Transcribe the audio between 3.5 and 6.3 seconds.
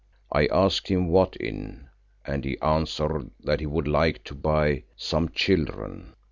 he would like to buy some children.